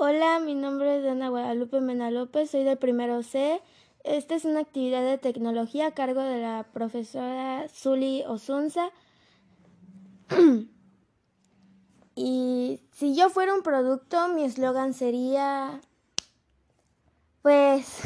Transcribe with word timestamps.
Hola, 0.00 0.38
mi 0.38 0.54
nombre 0.54 1.00
es 1.00 1.04
Ana 1.04 1.28
Guadalupe 1.28 1.80
Mena 1.80 2.12
López, 2.12 2.52
soy 2.52 2.62
del 2.62 2.78
primero 2.78 3.24
C. 3.24 3.60
Esta 4.04 4.36
es 4.36 4.44
una 4.44 4.60
actividad 4.60 5.02
de 5.02 5.18
tecnología 5.18 5.88
a 5.88 5.90
cargo 5.90 6.20
de 6.20 6.40
la 6.40 6.68
profesora 6.72 7.66
Zuli 7.68 8.22
Osunza. 8.28 8.90
y 12.14 12.80
si 12.92 13.16
yo 13.16 13.28
fuera 13.28 13.52
un 13.52 13.62
producto, 13.62 14.28
mi 14.28 14.44
eslogan 14.44 14.94
sería, 14.94 15.80
pues, 17.42 18.00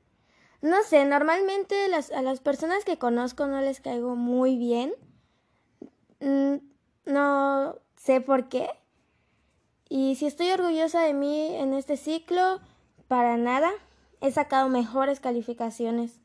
no 0.62 0.82
sé, 0.82 1.04
normalmente 1.04 1.76
a 2.14 2.22
las 2.22 2.40
personas 2.40 2.86
que 2.86 2.96
conozco 2.96 3.46
no 3.48 3.60
les 3.60 3.82
caigo 3.82 4.16
muy 4.16 4.56
bien. 4.56 4.94
Mm, 6.20 6.54
no 7.04 7.76
sé 7.96 8.22
por 8.22 8.48
qué. 8.48 8.70
Y 9.96 10.16
si 10.16 10.26
estoy 10.26 10.50
orgullosa 10.50 11.02
de 11.02 11.14
mí 11.14 11.54
en 11.54 11.72
este 11.72 11.96
ciclo, 11.96 12.58
para 13.06 13.36
nada. 13.36 13.70
He 14.20 14.32
sacado 14.32 14.68
mejores 14.68 15.20
calificaciones. 15.20 16.18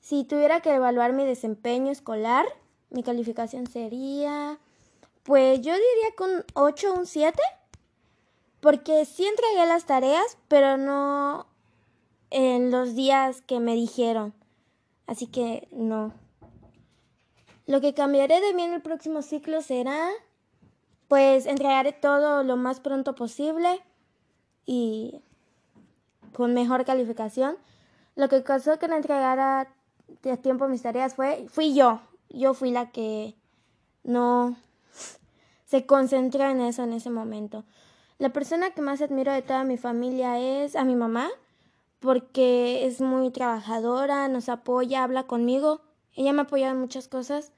Si 0.00 0.22
tuviera 0.22 0.60
que 0.60 0.72
evaluar 0.72 1.12
mi 1.12 1.26
desempeño 1.26 1.90
escolar, 1.90 2.46
mi 2.90 3.02
calificación 3.02 3.66
sería, 3.66 4.60
pues 5.24 5.60
yo 5.60 5.72
diría 5.72 6.14
que 6.16 6.22
un 6.22 6.44
8 6.54 6.92
o 6.92 6.98
un 7.00 7.06
7, 7.06 7.36
porque 8.60 9.04
sí 9.06 9.26
entregué 9.26 9.66
las 9.66 9.84
tareas, 9.84 10.38
pero 10.46 10.76
no 10.76 11.48
en 12.30 12.70
los 12.70 12.94
días 12.94 13.40
que 13.40 13.58
me 13.58 13.74
dijeron. 13.74 14.34
Así 15.08 15.26
que 15.26 15.66
no. 15.72 16.12
Lo 17.66 17.80
que 17.80 17.92
cambiaré 17.92 18.40
de 18.40 18.54
mí 18.54 18.62
en 18.62 18.74
el 18.74 18.82
próximo 18.82 19.22
ciclo 19.22 19.62
será 19.62 20.12
pues 21.08 21.46
entregaré 21.46 21.92
todo 21.92 22.44
lo 22.44 22.56
más 22.56 22.80
pronto 22.80 23.14
posible 23.14 23.80
y 24.66 25.22
con 26.34 26.54
mejor 26.54 26.84
calificación. 26.84 27.56
Lo 28.14 28.28
que 28.28 28.42
causó 28.42 28.78
que 28.78 28.88
no 28.88 28.96
entregara 28.96 29.72
a 30.30 30.36
tiempo 30.36 30.68
mis 30.68 30.82
tareas 30.82 31.14
fue, 31.14 31.46
fui 31.48 31.74
yo. 31.74 32.00
Yo 32.28 32.52
fui 32.52 32.70
la 32.70 32.90
que 32.90 33.34
no 34.04 34.56
se 35.64 35.86
concentró 35.86 36.44
en 36.44 36.60
eso 36.60 36.82
en 36.82 36.92
ese 36.92 37.10
momento. 37.10 37.64
La 38.18 38.30
persona 38.30 38.70
que 38.70 38.82
más 38.82 39.00
admiro 39.00 39.32
de 39.32 39.42
toda 39.42 39.64
mi 39.64 39.76
familia 39.76 40.38
es 40.38 40.76
a 40.76 40.84
mi 40.84 40.96
mamá, 40.96 41.28
porque 42.00 42.86
es 42.86 43.00
muy 43.00 43.30
trabajadora, 43.30 44.28
nos 44.28 44.48
apoya, 44.48 45.04
habla 45.04 45.26
conmigo. 45.26 45.80
Ella 46.14 46.32
me 46.32 46.40
ha 46.40 46.44
apoyado 46.44 46.72
en 46.72 46.80
muchas 46.80 47.08
cosas 47.08 47.52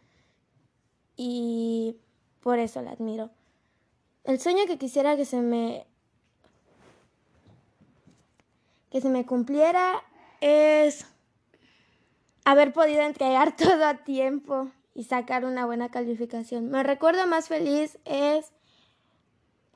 y 1.17 1.97
por 2.41 2.59
eso 2.59 2.83
la 2.83 2.93
admiro. 2.93 3.31
El 4.25 4.41
sueño 4.41 4.67
que 4.67 4.79
quisiera 4.79 5.17
que 5.17 5.25
se 5.25 5.41
me 5.41 5.87
que 8.91 9.01
se 9.01 9.09
me 9.09 9.25
cumpliera 9.25 10.03
es 10.41 11.07
haber 12.45 12.73
podido 12.73 13.03
entregar 13.03 13.57
todo 13.57 13.85
a 13.85 13.99
tiempo 13.99 14.71
y 14.95 15.05
sacar 15.05 15.45
una 15.45 15.65
buena 15.65 15.91
calificación. 15.91 16.71
Me 16.71 16.83
recuerdo 16.83 17.27
más 17.27 17.49
feliz 17.49 17.99
es 18.05 18.53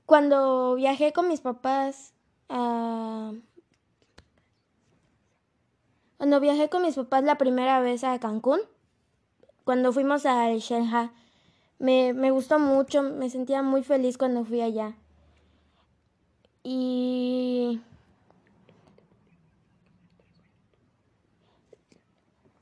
cuando 0.07 0.75
viajé 0.75 1.13
con 1.13 1.29
mis 1.29 1.41
papás 1.41 2.13
a 2.49 3.33
cuando 6.17 6.41
viajé 6.41 6.69
con 6.69 6.83
mis 6.83 6.95
papás 6.95 7.23
la 7.25 7.37
primera 7.37 7.81
vez 7.81 8.03
a 8.03 8.19
Cancún, 8.19 8.61
cuando 9.65 9.93
fuimos 9.93 10.25
al 10.25 10.59
Shanghai 10.59 11.11
me, 11.79 12.13
me 12.13 12.31
gustó 12.31 12.59
mucho, 12.59 13.03
me 13.03 13.31
sentía 13.31 13.63
muy 13.63 13.83
feliz 13.83 14.19
cuando 14.19 14.45
fui 14.45 14.61
allá. 14.61 14.97
Y 16.63 17.81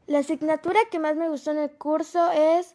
la 0.06 0.18
asignatura 0.18 0.78
que 0.90 0.98
más 0.98 1.16
me 1.16 1.28
gustó 1.28 1.52
en 1.52 1.58
el 1.58 1.70
curso 1.70 2.30
es 2.32 2.74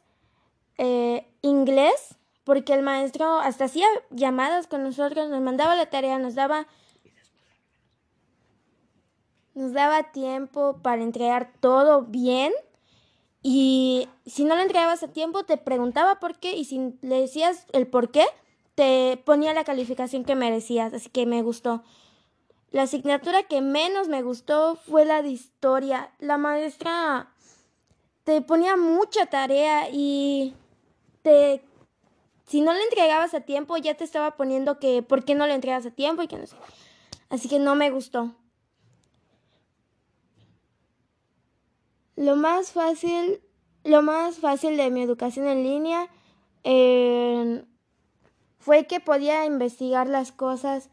eh, 0.78 1.28
inglés, 1.42 2.16
porque 2.44 2.74
el 2.74 2.82
maestro 2.82 3.40
hasta 3.40 3.66
hacía 3.66 3.88
llamadas 4.10 4.68
con 4.68 4.84
nosotros, 4.84 5.30
nos 5.30 5.42
mandaba 5.42 5.76
la 5.76 5.90
tarea, 5.90 6.18
nos 6.18 6.36
daba 6.36 6.68
nos 9.54 9.74
daba 9.74 10.12
tiempo 10.12 10.78
para 10.84 11.02
entregar 11.02 11.52
todo 11.60 12.04
bien 12.04 12.54
y 13.44 14.10
si 14.26 14.44
no 14.44 14.56
lo 14.56 14.62
entregabas 14.62 15.04
a 15.04 15.08
tiempo, 15.08 15.44
te 15.44 15.58
preguntaba 15.58 16.20
por 16.20 16.38
qué 16.38 16.56
y 16.56 16.66
si 16.66 16.94
le 17.02 17.22
decías 17.22 17.66
el 17.74 17.88
por 17.88 18.12
qué, 18.12 18.26
te 18.76 19.22
ponía 19.26 19.54
la 19.54 19.64
calificación 19.64 20.24
que 20.24 20.36
merecías. 20.36 20.94
Así 20.94 21.10
que 21.10 21.26
me 21.26 21.42
gustó. 21.42 21.84
La 22.72 22.84
asignatura 22.84 23.44
que 23.44 23.62
menos 23.62 24.08
me 24.08 24.22
gustó 24.22 24.76
fue 24.76 25.06
la 25.06 25.22
de 25.22 25.30
historia. 25.30 26.12
La 26.20 26.38
maestra 26.38 27.32
te 28.24 28.42
ponía 28.42 28.76
mucha 28.76 29.28
tarea 29.28 29.90
y 29.92 30.54
te 31.22 31.64
si 32.46 32.62
no 32.62 32.74
le 32.74 32.82
entregabas 32.84 33.34
a 33.34 33.42
tiempo 33.42 33.78
ya 33.78 33.96
te 33.96 34.04
estaba 34.04 34.38
poniendo 34.38 34.80
que 34.80 35.04
por 35.04 35.26
qué 35.26 35.36
no 35.36 35.48
le 35.48 35.54
entregas 35.54 35.86
a 35.86 35.92
tiempo 35.92 36.22
y 36.22 36.28
que 36.28 36.38
no 36.38 36.48
sé. 36.48 36.56
Así 37.30 37.50
que 37.50 37.60
no 37.60 37.76
me 37.76 37.90
gustó. 37.90 38.36
Lo 42.18 42.36
más 42.36 42.72
fácil, 42.72 43.42
lo 43.84 44.02
más 44.02 44.40
fácil 44.40 44.76
de 44.76 44.90
mi 44.90 45.04
educación 45.04 45.48
en 45.48 45.62
línea 45.64 46.10
fue 48.58 48.88
que 48.88 49.00
podía 49.00 49.46
investigar 49.46 50.10
las 50.10 50.32
cosas, 50.32 50.90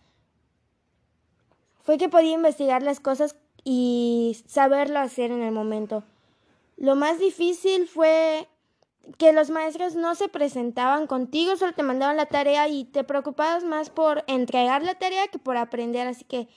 fue 1.82 1.96
que 1.96 2.10
podía 2.10 2.32
investigar 2.32 2.82
las 2.82 3.00
cosas 3.00 3.36
y 3.64 4.36
saberlo 4.46 4.98
hacer 5.00 5.30
en 5.30 5.42
el 5.42 5.50
momento. 5.50 6.04
Lo 6.76 6.94
más 6.94 7.18
difícil 7.18 7.88
fue 7.88 8.46
que 9.16 9.32
los 9.32 9.48
maestros 9.48 9.94
no 9.94 10.14
se 10.14 10.28
presentaban 10.28 11.06
contigo, 11.06 11.56
solo 11.56 11.72
te 11.72 11.82
mandaban 11.82 12.18
la 12.18 12.26
tarea 12.26 12.68
y 12.68 12.84
te 12.84 13.02
preocupabas 13.02 13.64
más 13.64 13.88
por 13.88 14.24
entregar 14.26 14.82
la 14.82 14.98
tarea 14.98 15.28
que 15.28 15.38
por 15.38 15.56
aprender, 15.56 16.06
así 16.06 16.24
que 16.24 16.48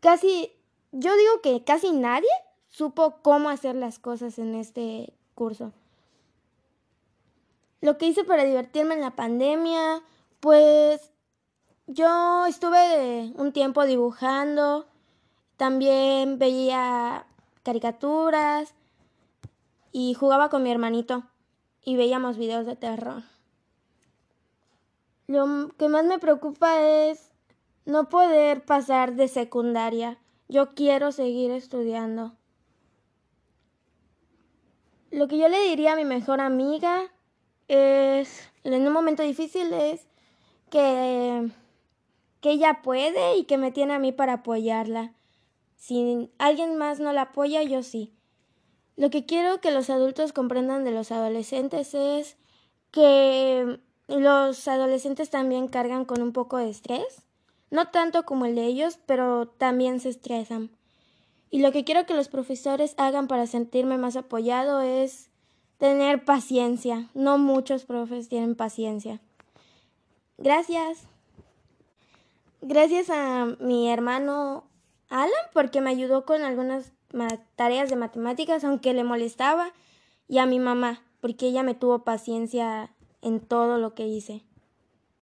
casi, 0.00 0.52
yo 0.90 1.14
digo 1.14 1.42
que 1.42 1.62
casi 1.64 1.92
nadie 1.92 2.28
supo 2.70 3.18
cómo 3.22 3.50
hacer 3.50 3.74
las 3.74 3.98
cosas 3.98 4.38
en 4.38 4.54
este 4.54 5.12
curso. 5.34 5.72
Lo 7.80 7.98
que 7.98 8.06
hice 8.06 8.24
para 8.24 8.44
divertirme 8.44 8.94
en 8.94 9.00
la 9.00 9.16
pandemia, 9.16 10.02
pues 10.40 11.10
yo 11.86 12.46
estuve 12.46 13.32
un 13.36 13.52
tiempo 13.52 13.84
dibujando, 13.84 14.86
también 15.56 16.38
veía 16.38 17.26
caricaturas 17.62 18.74
y 19.92 20.14
jugaba 20.14 20.48
con 20.48 20.62
mi 20.62 20.70
hermanito 20.70 21.24
y 21.84 21.96
veíamos 21.96 22.38
videos 22.38 22.66
de 22.66 22.76
terror. 22.76 23.22
Lo 25.26 25.68
que 25.78 25.88
más 25.88 26.04
me 26.04 26.18
preocupa 26.18 26.80
es 26.80 27.30
no 27.84 28.08
poder 28.08 28.64
pasar 28.64 29.14
de 29.14 29.28
secundaria. 29.28 30.18
Yo 30.48 30.74
quiero 30.74 31.12
seguir 31.12 31.50
estudiando. 31.50 32.39
Lo 35.10 35.26
que 35.26 35.38
yo 35.38 35.48
le 35.48 35.60
diría 35.68 35.92
a 35.92 35.96
mi 35.96 36.04
mejor 36.04 36.40
amiga 36.40 37.10
es, 37.66 38.48
en 38.62 38.86
un 38.86 38.92
momento 38.92 39.22
difícil, 39.22 39.72
es 39.72 40.06
que, 40.70 41.50
que 42.40 42.50
ella 42.52 42.80
puede 42.82 43.36
y 43.36 43.44
que 43.44 43.58
me 43.58 43.72
tiene 43.72 43.94
a 43.94 43.98
mí 43.98 44.12
para 44.12 44.34
apoyarla. 44.34 45.12
Si 45.76 46.30
alguien 46.38 46.76
más 46.76 47.00
no 47.00 47.12
la 47.12 47.22
apoya, 47.22 47.62
yo 47.62 47.82
sí. 47.82 48.12
Lo 48.96 49.10
que 49.10 49.26
quiero 49.26 49.60
que 49.60 49.72
los 49.72 49.90
adultos 49.90 50.32
comprendan 50.32 50.84
de 50.84 50.92
los 50.92 51.10
adolescentes 51.10 51.94
es 51.94 52.36
que 52.90 53.80
los 54.06 54.68
adolescentes 54.68 55.30
también 55.30 55.68
cargan 55.68 56.04
con 56.04 56.22
un 56.22 56.32
poco 56.32 56.58
de 56.58 56.70
estrés. 56.70 57.24
No 57.70 57.88
tanto 57.88 58.24
como 58.24 58.46
el 58.46 58.54
de 58.54 58.66
ellos, 58.66 58.98
pero 59.06 59.48
también 59.48 60.00
se 60.00 60.10
estresan. 60.10 60.70
Y 61.50 61.60
lo 61.60 61.72
que 61.72 61.84
quiero 61.84 62.06
que 62.06 62.14
los 62.14 62.28
profesores 62.28 62.94
hagan 62.96 63.26
para 63.26 63.46
sentirme 63.46 63.98
más 63.98 64.16
apoyado 64.16 64.80
es 64.80 65.30
tener 65.78 66.24
paciencia. 66.24 67.08
No 67.14 67.38
muchos 67.38 67.84
profes 67.84 68.28
tienen 68.28 68.54
paciencia. 68.54 69.20
Gracias. 70.38 71.08
Gracias 72.62 73.10
a 73.10 73.56
mi 73.58 73.90
hermano 73.90 74.64
Alan 75.08 75.32
porque 75.52 75.80
me 75.80 75.90
ayudó 75.90 76.24
con 76.24 76.42
algunas 76.42 76.92
tareas 77.56 77.90
de 77.90 77.96
matemáticas 77.96 78.62
aunque 78.64 78.94
le 78.94 79.02
molestaba 79.02 79.72
y 80.28 80.38
a 80.38 80.46
mi 80.46 80.60
mamá 80.60 81.02
porque 81.20 81.48
ella 81.48 81.62
me 81.62 81.74
tuvo 81.74 82.04
paciencia 82.04 82.90
en 83.22 83.40
todo 83.40 83.78
lo 83.78 83.94
que 83.94 84.06
hice. 84.06 84.44